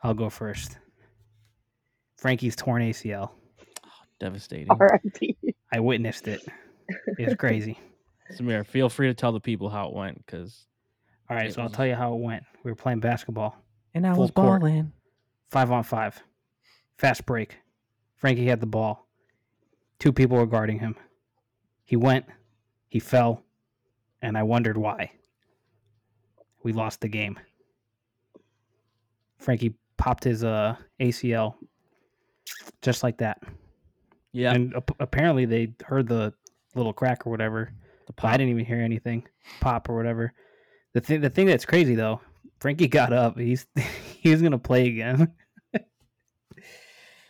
[0.02, 0.76] I'll go first.
[2.16, 3.30] Frankie's torn ACL.
[4.18, 4.66] Devastating.
[4.72, 5.36] R.I.P.
[5.72, 6.40] I witnessed it.
[7.16, 7.78] It's crazy.
[8.36, 10.66] Samir, feel free to tell the people how it went because.
[11.30, 12.42] All right, It so I'll tell you how it went.
[12.64, 13.54] We were playing basketball,
[13.94, 14.62] And I Full was court.
[14.62, 14.90] balling.
[15.52, 16.20] five on five,
[16.98, 17.56] fast break.
[18.16, 19.06] Frankie had the ball.
[20.00, 20.96] Two people were guarding him.
[21.84, 22.24] He went,
[22.88, 23.44] he fell,
[24.22, 25.12] and I wondered why.
[26.64, 27.38] We lost the game.
[29.38, 31.54] Frankie popped his uh, ACL
[32.82, 33.42] just like that.
[34.32, 34.52] Yeah.
[34.54, 36.32] And ap- apparently they heard the
[36.74, 37.72] little crack or whatever.
[38.22, 39.26] I didn't even hear anything
[39.60, 40.32] pop or whatever.
[40.94, 42.20] The thing, the thing that's crazy though,
[42.58, 43.38] Frankie got up.
[43.38, 43.66] He's
[44.18, 45.32] he's gonna play again.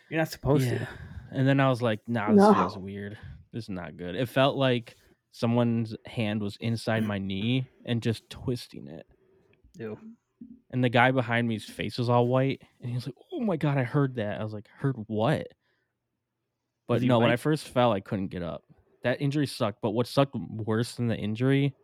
[0.09, 0.79] You're not supposed Yeah.
[0.79, 0.89] to.
[1.33, 2.55] And then I was like, nah, this No.
[2.55, 3.17] feels weird.
[3.53, 4.15] This is not good.
[4.15, 4.97] It felt like
[5.33, 9.07] someone's hand was inside my knee and just twisting it.
[9.79, 9.99] Ew.
[10.71, 13.57] And the guy behind me's face was all white, and he was like, "Oh my
[13.57, 15.47] god, I heard that." I was like, "Heard what?"
[16.87, 18.65] But Was he no, when I first fell, I couldn't get up.
[19.03, 19.81] That injury sucked.
[19.83, 21.75] But what sucked worse than the injury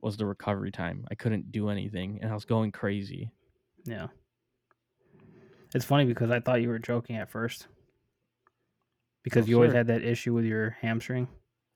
[0.00, 1.04] was the recovery time.
[1.10, 3.30] I couldn't do anything, and I was going crazy.
[3.84, 4.06] Yeah.
[5.74, 7.66] It's funny because I thought you were joking at first.
[9.22, 11.28] Because Oh, you always had that issue with your hamstring.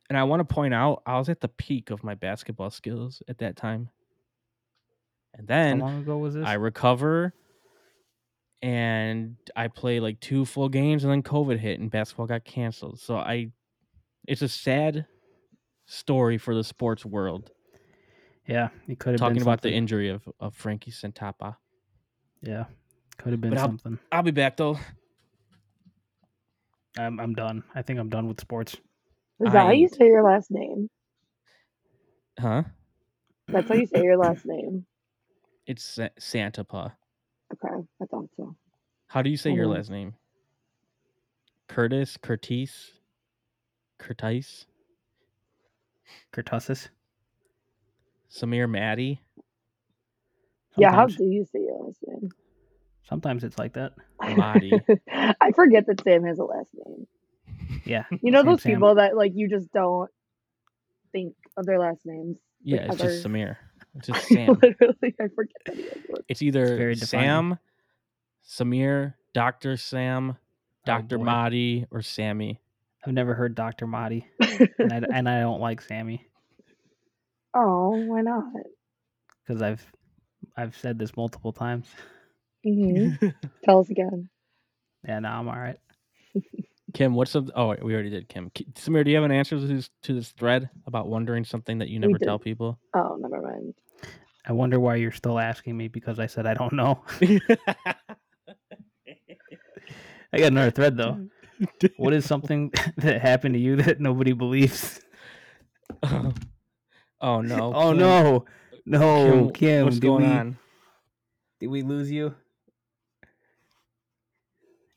[0.08, 3.22] And I want to point out, I was at the peak of my basketball skills
[3.28, 3.88] at that time.
[5.34, 6.46] And How then long ago was this?
[6.46, 7.32] I recover
[8.62, 13.00] and I play like two full games and then COVID hit and basketball got canceled.
[13.00, 13.50] So I
[14.26, 15.06] it's a sad
[15.86, 17.50] story for the sports world
[18.46, 19.28] yeah, it could have been.
[19.28, 21.56] talking about the injury of, of Frankie Santapa.
[22.42, 22.64] Yeah,
[23.16, 23.98] could have been But I'll- something.
[24.12, 24.78] I'll be back though.
[26.98, 27.62] I'm I'm done.
[27.74, 28.74] I think I'm done with sports.
[29.40, 30.88] Is that how you say your last name?
[32.38, 32.62] Huh?
[33.48, 34.86] That's how you say your last name.
[35.66, 36.92] It's Sa- Santapa.
[37.54, 38.54] Okay, I thought so.
[39.06, 39.74] How do you say your Mhm.
[39.76, 40.14] last name?
[41.68, 42.92] Curtis, Curtis,
[43.98, 44.66] Curtis,
[46.34, 46.88] Kurtusis.
[48.30, 49.20] Samir Maddie.
[50.76, 52.28] Yeah, how Sometimes- do you say your last name?
[53.04, 53.92] Sometimes it's like that.
[54.20, 54.72] Mahdi.
[55.12, 57.06] I forget that Sam has a last name.
[57.84, 58.04] Yeah.
[58.22, 58.72] You know those Sam.
[58.72, 60.10] people that like you just don't
[61.12, 62.38] think of their last names.
[62.62, 63.56] Yeah, it's just Samir.
[63.96, 64.58] It's just Sam.
[64.60, 66.22] Literally, I forget that he has one.
[66.28, 67.60] It's either very Sam,
[68.44, 70.36] Samir, Doctor Sam, Oh,
[70.84, 71.24] Doctor boy.
[71.24, 72.60] Mahdi, or Sammy.
[73.06, 73.86] I've never heard Dr.
[73.86, 74.26] Mahdi,
[74.78, 76.26] and I, and I don't like Sammy
[77.54, 78.44] oh, why not?
[79.46, 79.84] because I've
[80.56, 81.86] I've said this multiple times.
[82.64, 83.08] Hmm
[83.64, 84.28] Tell us again.
[85.06, 85.78] Yeah, no, I'm all right.
[86.94, 87.46] Kim, what's up?
[87.54, 88.50] Oh, we already did Kim.
[88.50, 91.88] Samir, do you have an answer to this to this thread about wondering something that
[91.88, 92.78] you never tell people?
[92.94, 93.74] Oh, never mind.
[94.46, 97.02] I wonder why you're still asking me because I said I don't know.
[100.32, 101.18] I got another thread though.
[101.96, 105.00] What is something that happened to you that nobody believes?
[106.02, 107.72] oh no!
[107.74, 107.98] oh Kim.
[107.98, 108.44] no,
[108.86, 110.58] no, Kim, what's going we, on?
[111.60, 112.34] Did we lose you,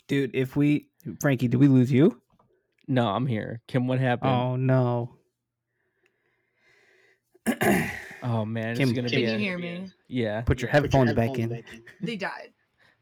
[0.07, 0.31] dude?
[0.33, 0.87] If we,
[1.21, 2.21] Frankie, did we lose you?
[2.87, 3.61] No, I'm here.
[3.67, 4.31] Kim, what happened?
[4.31, 5.13] Oh no.
[8.23, 9.89] Oh, man, Kim, gonna Can be you a, hear me?
[10.07, 10.41] yeah.
[10.41, 11.63] Put your headphones back in.
[12.01, 12.51] They died.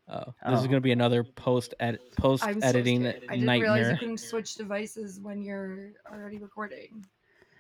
[0.10, 0.54] Oh, this oh.
[0.56, 0.68] is Oh.
[0.68, 3.24] gonna be another post ed- post I'm so editing scared.
[3.30, 7.06] I didn't realize you couldn't switch devices when you're already recording.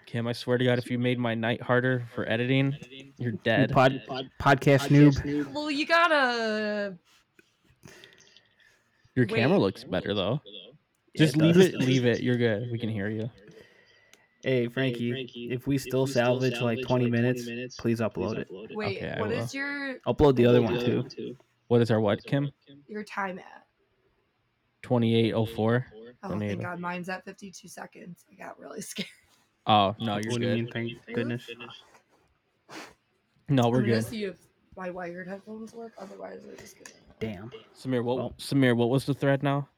[0.06, 2.76] Kim, I swear to God, if you made my night harder for editing,
[3.18, 3.72] you're dead.
[3.72, 4.04] Pod,
[4.40, 5.52] podcast noob.
[5.54, 6.96] Well, you gotta.
[9.15, 9.63] Your camera Wait.
[9.63, 10.41] looks better though.
[10.45, 10.71] Yeah,
[11.25, 11.65] Just it leave does.
[11.67, 11.75] it.
[11.80, 12.21] Leave it.
[12.21, 12.69] You're good.
[12.71, 13.30] We can hear you.
[14.43, 18.47] Hey Frankie, if we still salvage like 20 minutes, please upload it.
[18.75, 19.39] Wait, Okay, I what will.
[19.39, 21.36] is your Upload the other one too.
[21.67, 22.51] What is our what, Kim?
[22.88, 23.65] your time at?
[24.84, 25.88] Twenty eight oh four.
[26.21, 26.62] Oh, Don't thank.
[26.62, 28.25] God, mine's at 52 seconds.
[28.32, 29.10] I got really scared.
[29.65, 30.69] Oh no, you're what do you mean?
[30.71, 31.49] Thank goodness.
[33.49, 34.06] No, we're I'm gonna good.
[34.06, 34.38] see if
[34.78, 35.93] my wired headphones work.
[35.97, 36.89] Otherwise, we're just gonna.
[37.19, 37.51] Damn.
[37.75, 38.17] Samir, what?
[38.17, 39.69] Well- Samir, what was the thread now?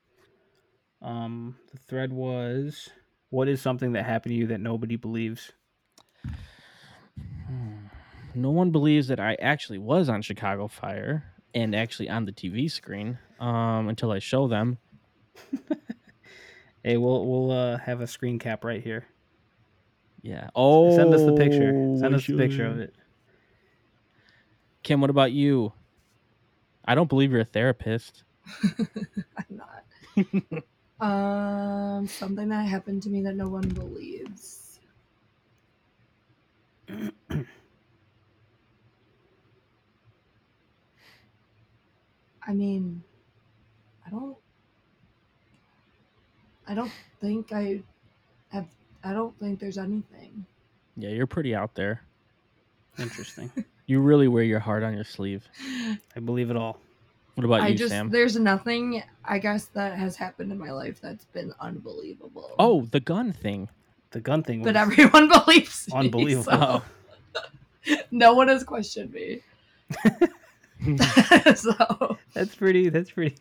[1.02, 2.90] Um, the thread was,
[3.30, 5.52] "What is something that happened to you that nobody believes?"
[8.36, 11.24] No one believes that I actually was on Chicago Fire
[11.56, 14.78] and actually on the TV screen um, until I show them.
[16.88, 19.06] Hey, we'll we'll uh, have a screen cap right here.
[20.22, 20.50] Yeah.
[20.56, 21.72] Oh, Send us the picture.
[22.00, 22.96] Send I us the picture of it.
[24.84, 25.74] Kim, what about you?
[26.88, 28.24] I don't believe you're a therapist.
[29.38, 29.84] I'm not.
[31.06, 34.80] um, something that happened to me that no one believes.
[42.48, 43.04] I mean,
[44.06, 44.38] I don't.
[46.66, 47.82] I don't think I
[48.50, 48.68] have.
[49.04, 50.46] I don't think there's anything.
[50.96, 52.02] Yeah, you're pretty out there.
[52.98, 53.52] Interesting.
[53.88, 55.48] You really wear your heart on your sleeve.
[56.16, 56.80] I believe it all.
[57.36, 58.10] What about I you, just Sam?
[58.10, 62.52] there's nothing I guess that has happened in my life that's been unbelievable.
[62.60, 63.70] Oh, the gun thing.
[64.12, 66.44] The gun thing was but everyone believes me, unbelievable.
[66.52, 69.42] so no one has questioned me.
[71.56, 72.90] so That's pretty.
[72.90, 73.36] That's pretty.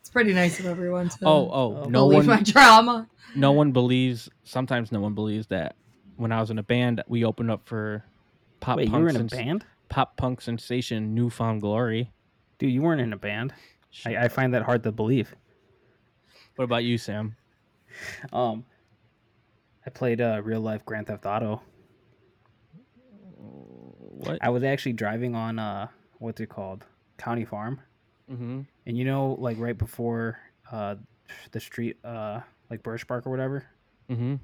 [0.00, 1.84] it's pretty nice of everyone to Oh, oh, Oh.
[1.88, 3.08] no believe one, my drama.
[3.34, 4.28] no one believes.
[4.44, 5.74] Sometimes no one believes that
[6.16, 8.04] when I was in a band, we opened up for
[8.60, 12.12] pop Wait, you punk were in a sens- band, pop punk sensation New Found Glory.
[12.58, 12.72] dude.
[12.72, 13.52] You weren't in a band.
[14.06, 15.34] I, I find that hard to believe.
[16.56, 17.36] What about you, Sam?
[18.32, 18.64] Um,
[19.86, 21.62] I played uh, real life Grand Theft Auto.
[23.36, 24.38] What?
[24.42, 26.84] I was actually driving on uh, what's it called,
[27.18, 27.80] County Farm,
[28.30, 28.60] Mm-hmm.
[28.86, 30.38] and you know, like right before
[30.70, 30.94] uh,
[31.50, 33.64] the street, uh, like Birch Park or whatever,
[34.08, 34.36] Mm-hmm.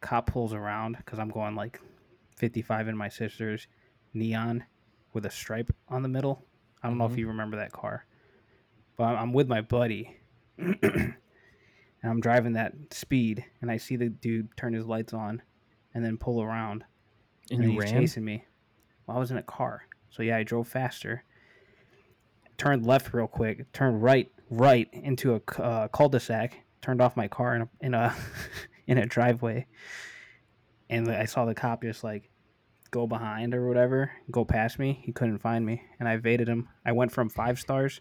[0.00, 1.80] cop pulls around because I'm going like
[2.38, 3.66] 55 in my sister's
[4.14, 4.64] neon
[5.12, 6.44] with a stripe on the middle.
[6.82, 7.18] I don't know if Mhm.
[7.18, 8.06] you remember that car,
[8.96, 10.16] but I'm with my buddy,
[10.58, 11.14] and
[12.02, 15.42] I'm driving that speed, and I see the dude turn his lights on,
[15.94, 16.84] and then pull around,
[17.50, 17.92] And you he's ran?
[17.92, 18.44] chasing me.
[19.06, 21.24] Well, I was in a car, so yeah, I drove faster.
[22.56, 23.70] Turned left real quick.
[23.72, 26.60] Turned right, right into a uh, cul-de-sac.
[26.82, 28.14] Turned off my car in a in a,
[28.86, 29.66] in a driveway,
[30.90, 32.30] and I saw the cop just like
[32.90, 35.00] go behind or whatever, go past me.
[35.04, 36.68] He couldn't find me, and I evaded him.
[36.86, 38.00] I went from five stars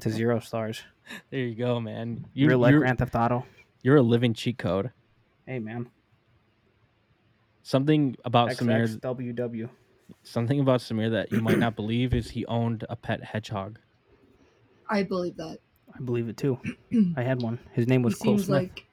[0.00, 0.82] to zero stars.
[1.30, 2.24] There you go, man.
[2.32, 3.44] You, Real life you're, Grand Theft Auto.
[3.82, 4.90] you're a living cheat code.
[5.46, 5.90] Hey man,
[7.62, 8.98] Something about Samir.
[8.98, 9.68] XXWW.
[10.22, 13.78] Something about Samir that you might not believe is he owned a pet hedgehog.
[14.88, 15.58] I believe that.
[15.94, 16.58] I believe it too.
[17.16, 17.58] I had one.
[17.72, 18.62] His name He was Quill seems Smith.
[18.62, 18.84] like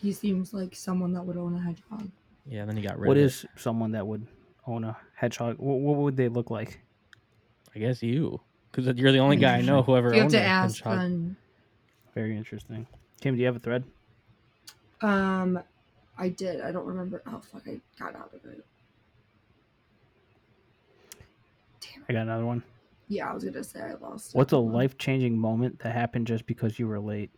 [0.00, 2.10] he seems like someone that would own a hedgehog.
[2.48, 4.26] Yeah, then he got rid What of is someone that would
[4.66, 5.56] own a hedgehog?
[5.58, 6.80] What, what would they look like?
[7.74, 8.40] I guess you,
[8.72, 10.76] because you're the only guy I know who ever You have owned to a ask
[10.78, 10.98] hedgehog.
[10.98, 11.36] then.
[12.14, 12.86] Very interesting.
[13.20, 13.84] Kim, do you have a thread?
[15.02, 15.60] Um,
[16.16, 16.60] I did.
[16.62, 17.22] I don't remember.
[17.26, 17.62] Oh fuck!
[17.68, 18.64] I got out of it.
[21.80, 22.06] Damn it.
[22.08, 22.62] I got another one.
[23.08, 24.34] Yeah, I was gonna say I lost.
[24.34, 24.38] it.
[24.38, 24.74] What's a Hold on.
[24.74, 27.30] life changing moment that happened just because you were late?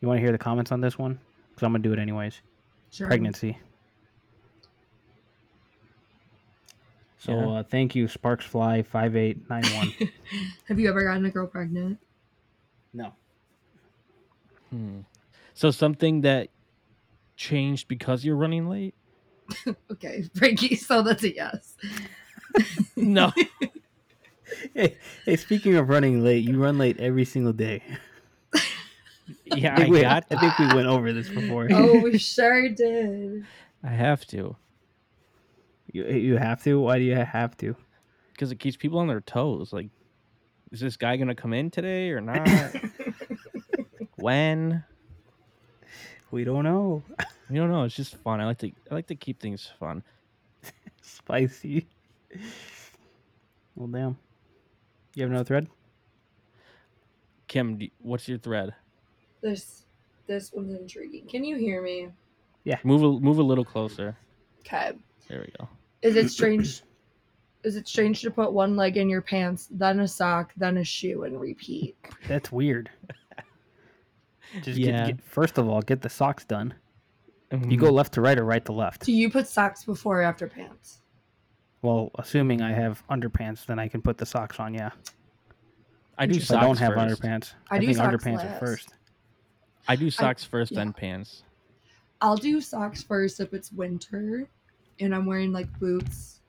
[0.00, 1.18] You want to hear the comments on this one?
[1.50, 2.40] Because I'm gonna do it anyways.
[2.90, 3.06] Sure.
[3.06, 3.58] Pregnancy.
[7.24, 7.46] So Yeah.
[7.60, 9.94] uh, thank you, Sparks Fly five eight nine one.
[10.68, 11.98] Have you ever gotten a girl pregnant?
[12.92, 13.12] No,
[14.70, 15.00] Hmm.
[15.54, 16.48] So something that
[17.36, 18.94] changed because you're running late?
[19.90, 20.74] Okay, Frankie.
[20.76, 21.76] So that's a yes.
[22.96, 23.32] No.
[24.74, 27.82] hey, hey, speaking of running late, you run late every single day.
[29.44, 30.24] yeah, I I got.
[30.30, 31.68] I think we went over this before.
[31.72, 33.44] oh, we sure did.
[33.82, 34.56] I have to
[35.94, 36.80] You, you have to.
[36.80, 37.74] Why do you have to?
[38.32, 39.72] because it keeps people on their toes.
[39.72, 39.90] Like,
[40.72, 42.48] is this guy gonna come in today or not?
[44.16, 44.82] when?
[46.32, 47.04] We don't know.
[47.48, 47.84] we don't know.
[47.84, 48.40] It's just fun.
[48.40, 48.72] I like to.
[48.90, 50.02] I like to keep things fun.
[51.00, 51.86] Spicy.
[53.76, 54.18] Well, damn.
[55.14, 55.68] You have another thread?
[57.46, 58.74] Kim, do- what's your thread?
[59.42, 59.84] This
[60.26, 61.28] this one's intriguing.
[61.28, 62.08] Can you hear me?
[62.64, 62.78] Yeah.
[62.82, 64.16] Move a move a little closer.
[64.60, 64.92] Okay.
[65.28, 65.68] There we go.
[66.04, 66.82] Is it strange?
[67.64, 70.84] is it strange to put one leg in your pants, then a sock, then a
[70.84, 71.96] shoe, and repeat?
[72.28, 72.90] That's weird.
[74.62, 75.06] Just Yeah.
[75.06, 76.74] get, get, first of all, get the socks done.
[77.50, 77.78] You Mhm.
[77.80, 79.04] go left to right or right to left.
[79.06, 81.00] Do you put socks before or after pants?
[81.82, 84.74] Well, assuming I have underpants, then I can put the socks on.
[84.74, 84.90] Yeah.
[86.18, 87.22] I do If socks I don't have first.
[87.22, 88.62] underpants, I I, do think socks underpants last.
[88.62, 88.94] are first.
[89.88, 90.78] I do socks first, yeah.
[90.80, 91.42] then pants.
[92.20, 94.48] I'll do socks first if it's winter
[95.00, 96.40] and I'm wearing like boots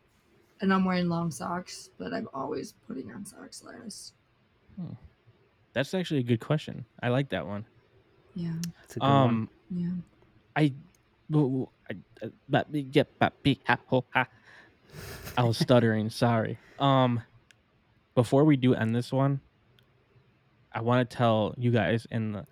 [0.62, 4.14] and I'm wearing long socks, but I'm always putting on socks last.
[5.74, 6.86] That's actually a good question.
[7.02, 7.66] I like that one.
[8.34, 8.54] Yeah.
[8.82, 9.28] That's a good one.
[9.30, 9.90] Um, Yeah.
[10.56, 10.74] I,
[11.30, 13.80] w- I, uh, but me- yeah, but be- ha-
[15.38, 16.10] I was stuttering.
[16.10, 16.58] Sorry.
[16.80, 17.22] Um,
[18.16, 19.42] before we do end this one,
[20.74, 22.46] I want to tell you guys and the,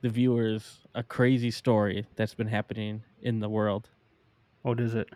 [0.00, 3.88] the viewers a crazy story that's been happening in the world.
[4.62, 5.08] What is it?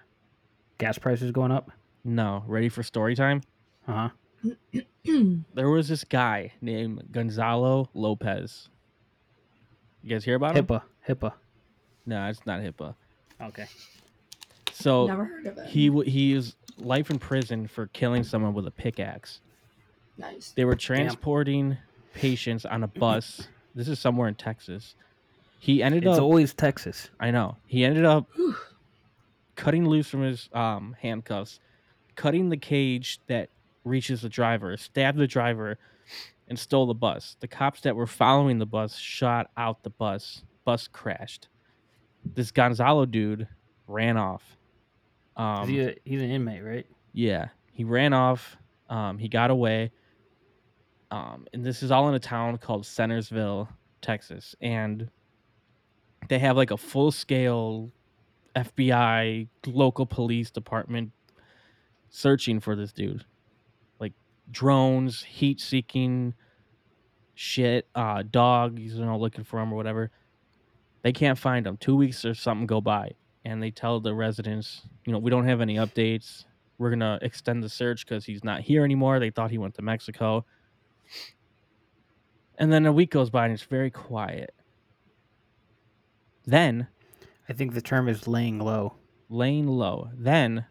[0.79, 1.71] Gas prices going up?
[2.05, 3.43] No, ready for story time?
[3.87, 4.81] Uh huh.
[5.55, 8.69] There was this guy named Gonzalo Lopez.
[10.03, 10.67] You guys hear about him?
[10.67, 10.83] HIPAA.
[11.09, 11.33] HIPAA.
[12.07, 12.95] No, it's not HIPAA.
[13.43, 13.67] Okay.
[14.73, 15.67] So Never heard of it.
[15.67, 19.41] he w- he is life in prison for killing someone with a pickaxe.
[20.19, 20.53] nice.
[20.57, 21.77] They were transporting
[22.15, 23.47] patients on a bus.
[23.75, 24.95] this is somewhere in Texas.
[25.59, 26.13] He ended It's up.
[26.15, 27.11] It's always Texas.
[27.21, 27.57] I know.
[27.67, 28.27] He ended up
[29.57, 31.61] cutting loose from his um, handcuffs,
[32.15, 33.51] cutting the cage that
[33.85, 35.79] reaches the driver, stabbed the driver,
[36.49, 37.37] and stole the bus.
[37.41, 40.43] The cops that were following the bus shot out the bus.
[40.65, 41.49] Bus crashed.
[42.35, 43.47] This Gonzalo dude
[43.87, 44.57] ran off.
[45.37, 46.87] Um, he a, he's an inmate, right?
[47.13, 48.57] yeah, he ran off.
[48.89, 49.91] Um, he got away.
[51.11, 53.69] Um, and this is all in a town called Centerville,
[54.01, 55.09] Texas, and
[56.29, 57.91] they have like a full scale
[58.57, 61.11] FBI local police department
[62.09, 63.25] searching for this dude,
[64.01, 64.13] like
[64.51, 66.35] drones, heat seeking
[67.35, 70.11] shit, uh, dogs, you know, looking for him or whatever.
[71.03, 71.77] They can't find him.
[71.77, 73.13] Two weeks or something go by.
[73.45, 76.45] and they tell the residents, you know, we don't have any updates.
[76.79, 79.19] We're gonna extend the search because he's not here anymore.
[79.21, 80.45] They thought he went to Mexico.
[82.57, 84.55] And then a week goes by and it's very quiet.
[86.47, 86.89] Then
[87.49, 88.95] I think the term is laying low.
[89.29, 90.11] laying low.
[90.15, 90.67] Then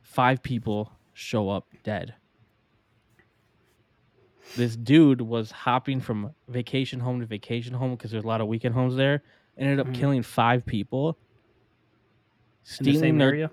[0.00, 2.14] five people show up dead.
[4.56, 8.46] This dude was hopping from vacation home to vacation home because there's a lot of
[8.48, 9.22] weekend homes there.
[9.56, 9.94] Ended up Mhm.
[9.94, 11.18] killing five people.
[12.80, 13.50] In the same their- area.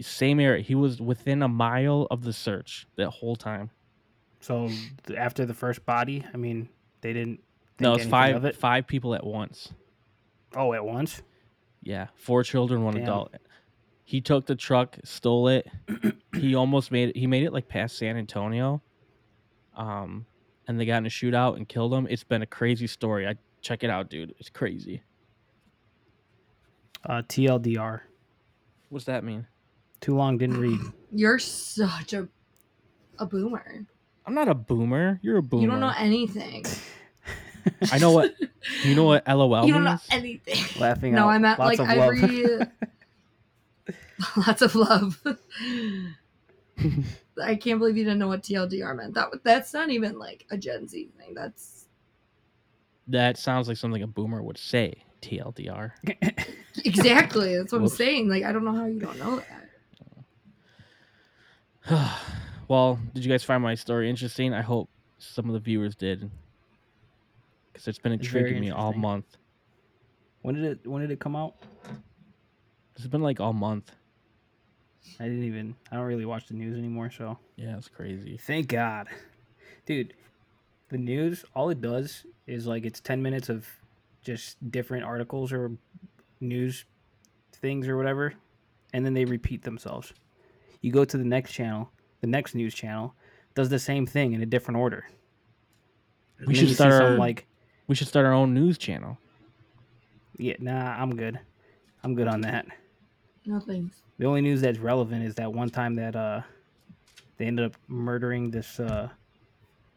[0.00, 0.62] Same area.
[0.62, 3.70] He was within a mile of the search that whole time.
[4.40, 4.68] So
[5.16, 6.68] after the first body, I mean,
[7.02, 7.36] they didn't.
[7.78, 8.56] Think No, it's five it.
[8.56, 9.72] five people at once.
[10.56, 11.22] Oh, at once.
[11.82, 13.02] Yeah, four children, one Damn.
[13.02, 13.34] adult.
[14.04, 15.66] He took the truck, stole it.
[16.34, 17.16] he almost made it.
[17.16, 18.82] He made it like past San Antonio.
[19.76, 20.26] Um,
[20.68, 22.06] and they got in a shootout and killed him.
[22.10, 23.26] It's been a crazy story.
[23.26, 24.34] I check it out, dude.
[24.38, 25.02] It's crazy.
[27.04, 28.00] Uh, TLDR.
[28.90, 29.46] What's that mean?
[30.00, 30.80] Too long, didn't read.
[31.12, 32.28] You're such a
[33.18, 33.86] a boomer.
[34.26, 35.18] I'm not a boomer.
[35.22, 35.62] You're a boomer.
[35.62, 36.64] You don't know anything.
[37.90, 38.34] I know what.
[38.84, 40.80] You know what LOL you don't know anything.
[40.80, 42.12] Laughing no, out I meant lots like of love.
[42.12, 42.44] every
[44.46, 45.20] lots of love.
[47.42, 49.14] I can't believe you didn't know what TLDR meant.
[49.14, 51.34] That that's not even like a Gen Z thing.
[51.34, 51.86] That's
[53.08, 55.02] that sounds like something a boomer would say.
[55.22, 55.90] TLDR.
[56.84, 57.94] exactly that's what Whoops.
[57.94, 58.28] I'm saying.
[58.28, 59.42] Like I don't know how you don't know
[61.88, 62.20] that.
[62.68, 64.54] well, did you guys find my story interesting?
[64.54, 64.88] I hope
[65.18, 66.30] some of the viewers did,
[67.82, 69.36] because it's been It's intriguing me all month.
[70.42, 70.86] when did it?
[70.86, 71.56] When did it come out?
[72.96, 73.90] It's been like all month.
[75.18, 75.74] I didn't even.
[75.90, 77.10] I don't really watch the news anymore.
[77.10, 78.36] So Yeah, it's crazy.
[78.38, 79.08] thank God,
[79.86, 80.14] dude.
[80.90, 83.66] The news, all it does is like it's ten minutes of
[84.22, 85.72] just different articles or
[86.40, 86.84] news
[87.54, 88.34] things or whatever,
[88.92, 90.12] and then they repeat themselves.
[90.82, 93.14] You go to the next channel, the next news channel
[93.54, 95.06] does the same thing in a different order.
[96.46, 97.46] We should start some, our- like
[97.92, 99.18] We should start our own news channel.
[100.38, 101.38] yeah, nah, I'm good.
[102.02, 102.64] I'm good on that.
[103.44, 104.00] No thanks.
[104.18, 106.40] The only news that's relevant is that one time that uh
[107.36, 109.10] they ended up murdering this uh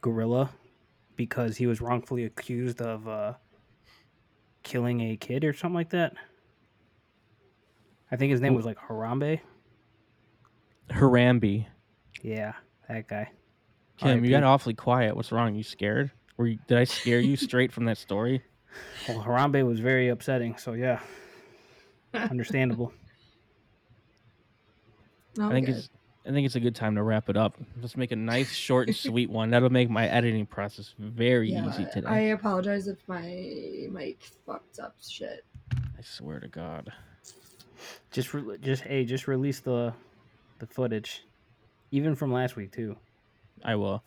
[0.01, 0.49] gorilla
[1.15, 3.35] because he was wrongfully accused of uh
[4.63, 6.15] killing a kid or something like that.
[8.11, 9.39] I think his name was like Harambe.
[10.89, 11.65] Harambe.
[12.21, 12.55] Yeah,
[12.89, 13.31] that guy.
[13.95, 15.15] Kim, you got awfully quiet.
[15.15, 15.55] What's wrong?
[15.55, 16.11] You scared?
[16.37, 18.41] Were you, did I scare you straight from that story?
[19.07, 20.99] Well, Harambe was very upsetting, so yeah.
[22.13, 22.91] Understandable.
[25.37, 25.75] No, I think good.
[25.77, 25.89] it's
[26.27, 27.55] I think it's a good time to wrap it up.
[27.81, 29.51] Let's make a nice, short, and sweet one.
[29.51, 32.07] That'll make my editing process very Yeah, easy today.
[32.07, 33.21] I apologize if my
[33.91, 35.45] mic fucked up shit.
[35.71, 36.91] I swear to God.
[38.11, 39.93] Just re- just hey, just release the
[40.59, 41.23] the footage.
[41.91, 42.97] Even from last week too.
[43.63, 44.03] I will.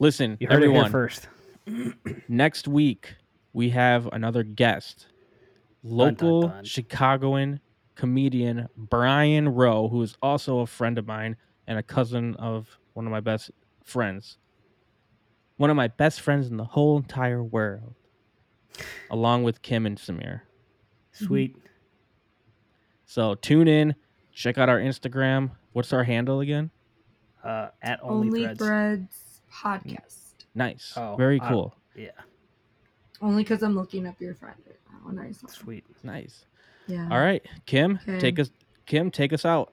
[0.00, 0.82] Listen, You heard it everyone.
[0.84, 1.28] here first.
[2.28, 3.14] Next week
[3.52, 5.06] we have another guest
[5.84, 6.64] dun, local dun.
[6.64, 7.60] chicagoan
[7.94, 11.36] comedian brian rowe who is also a friend of mine
[11.66, 13.50] and a cousin of one of my best
[13.84, 14.38] friends
[15.56, 17.94] one of my best friends in the whole entire world
[19.10, 20.40] along with kim and samir
[21.12, 21.56] Sweet.
[23.04, 23.94] so tune in
[24.32, 26.70] check out our instagram what's our handle again
[27.44, 28.58] Uh at only, Only threads.
[28.58, 30.18] Threads podcast.
[30.54, 32.10] Nice Oh, very I- cool Yeah,
[33.20, 35.10] Only because I'm looking up your friend right now.
[35.10, 35.52] A nice one.
[35.52, 35.84] sweet.
[36.02, 36.44] nice
[36.86, 37.08] Yeah.
[37.10, 38.18] all right kim Okay.
[38.18, 38.50] take us
[38.86, 39.72] kim take us out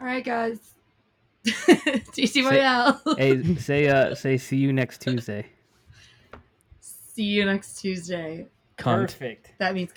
[0.00, 0.58] All right, guys.
[1.46, 3.00] TC Royale.
[3.18, 5.46] hey, say uh say see you next Tuesday.
[6.80, 8.46] See you next Tuesday.
[8.78, 9.52] cunt Perfect.
[9.58, 9.92] That means